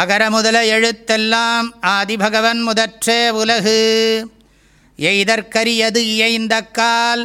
[0.00, 1.68] அகர முதல எழுத்தெல்லாம்
[1.90, 3.80] ஆதிபகவன் முதற்றே உலகு
[4.98, 7.22] எய்தற்கரியது இயைந்தக்கால்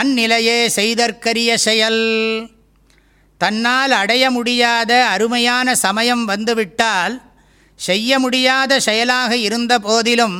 [0.00, 2.02] அந்நிலையே செய்தற்கரிய செயல்
[3.40, 7.14] தன்னால் அடைய முடியாத அருமையான சமயம் வந்துவிட்டால்
[7.80, 10.38] செய்ய முடியாத செயலாக இருந்த போதிலும்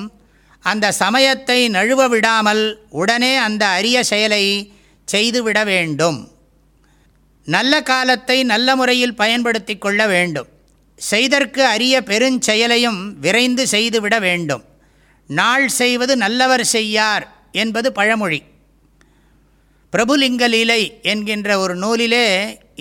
[0.64, 2.64] அந்த சமயத்தை நழுவ விடாமல்
[2.92, 4.44] உடனே அந்த அரிய செயலை
[5.08, 6.20] செய்துவிட வேண்டும்
[7.46, 10.51] நல்ல காலத்தை நல்ல முறையில் பயன்படுத்தி கொள்ள வேண்டும்
[10.98, 14.64] செய்தற்கு அரிய பெருஞ்செயலையும் விரைந்து செய்துவிட வேண்டும்
[15.29, 17.25] நாள் செய்வது நல்லவர் செய்யார்
[17.52, 18.40] என்பது பழமொழி
[19.93, 20.82] பிரபுலிங்க லீலை
[21.02, 22.26] என்கின்ற ஒரு நூலிலே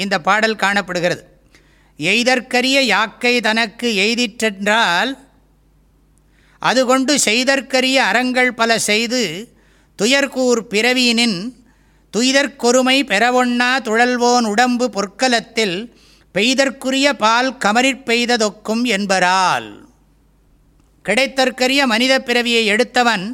[0.00, 1.24] இந்த பாடல் காணப்படுகிறது
[2.00, 5.12] எய்தற்கரிய யாக்கை தனக்கு எய்திற்றென்றால்
[6.62, 9.22] அதுகொண்டு செய்தற்கரிய அறங்கள் பல செய்து
[10.00, 11.38] துயர்கூர் பிறவியினின்
[12.14, 15.78] துய்தற்கொருமை பெறவொன்னா துழல்வோன் உடம்பு பொற்கலத்தில்
[16.36, 19.70] பெய்தற்குரிய பால் கமரிற் பெய்ததொக்கும் என்பரால்
[21.06, 23.26] கிடைத்தற்கரிய மனித பிறவியை எடுத்தவன்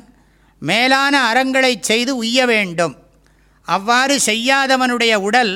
[0.61, 2.95] மேலான அறங்களை செய்து உய்ய வேண்டும்
[3.67, 5.53] அவ்வாறு செய்யாதவனுடைய உடல்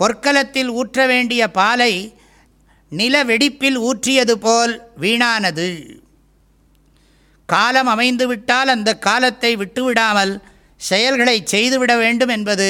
[0.00, 1.92] பொற்கலத்தில் ஊற்ற வேண்டிய பாலை
[2.92, 5.68] நில வெடிப்பில் ஊற்றியது போல் வீணானது
[7.48, 10.34] காலம் அமைந்துவிட்டால் அந்த காலத்தை விட்டுவிடாமல்
[10.80, 12.68] செயல்களை செய்துவிட வேண்டும் என்பது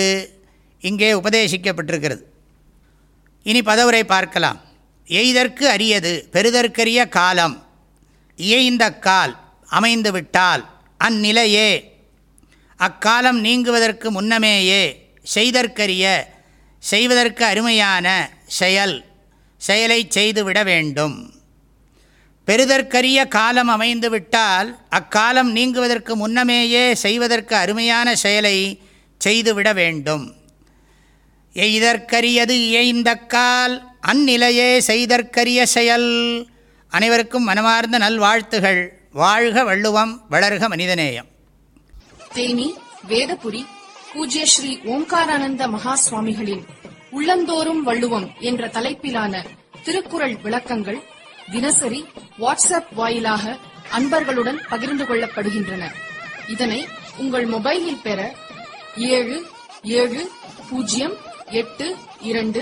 [0.83, 2.23] இங்கே உபதேசிக்கப்பட்டிருக்கிறது
[3.47, 4.59] இனி பதவுரை பார்க்கலாம்
[5.09, 7.57] எய்தற்கு அரியது பெறுதற்கரிய காலம்
[8.39, 9.34] இயந்த கால்
[9.69, 10.62] அமைந்து விட்டால்
[11.01, 11.70] அந்நிலையே
[12.81, 14.83] அக்காலம் நீங்குவதற்கு முன்னமேயே
[15.27, 16.07] செய்தற்கரிய
[16.83, 18.07] செய்வதற்கு அருமையான
[18.59, 18.97] செயல்
[19.61, 21.17] செயலை செய்துவிட வேண்டும்
[22.48, 28.57] பெறுதற்கரிய காலம் அமைந்து விட்டால் அக்காலம் நீங்குவதற்கு முன்னமேயே செய்வதற்கு அருமையான செயலை
[29.20, 30.25] செய்துவிட வேண்டும்
[31.57, 33.75] எய்தற்கரியது இயந்தக்கால்
[34.11, 36.09] அந்நிலையே செய்தற்கரிய செயல்
[36.93, 38.81] அனைவருக்கும் மனமார்ந்த நல்வாழ்த்துகள்
[39.15, 41.29] வாழ்க வள்ளுவம் வளர்க மனிதநேயம்
[42.34, 42.69] தேனி
[43.09, 43.62] வேதபுரி
[44.12, 46.64] பூஜ்ய ஸ்ரீ ஓம்காரானந்த மகா சுவாமிகளின்
[47.13, 49.35] உள்ளந்தோறும் வள்ளுவம் என்ற தலைப்பிலான
[49.85, 51.01] திருக்குறள் விளக்கங்கள்
[51.52, 52.01] தினசரி
[52.39, 53.45] வாட்ஸ்அப் வாயிலாக
[53.91, 55.85] அன்பர்களுடன் பகிர்ந்து கொள்ளப்படுகின்றன
[56.48, 56.80] இதனை
[57.19, 58.20] உங்கள் மொபைலில் பெற
[59.11, 59.36] ஏழு
[59.95, 60.23] ஏழு
[60.69, 61.17] பூஜ்ஜியம்
[61.52, 61.86] எட்டு
[62.23, 62.62] இரண்டு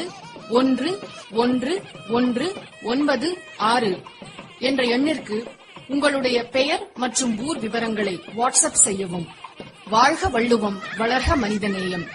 [0.50, 0.90] ஒன்று
[1.34, 1.74] ஒன்று
[2.10, 2.46] ஒன்று
[2.84, 3.28] ஒன்பது
[3.64, 3.92] ஆறு
[4.60, 5.36] என்ற எண்ணிற்கு
[5.88, 9.26] உங்களுடைய பெயர் மற்றும் ஊர் விவரங்களை வாட்ஸ்அப் செய்யவும்
[9.88, 12.06] வாழ்க வள்ளுவம் வளர்க மனிதநேயம்